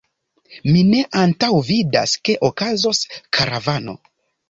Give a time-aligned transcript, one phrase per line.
[0.69, 4.01] Mi ne antaŭvidas ke okazos karavano.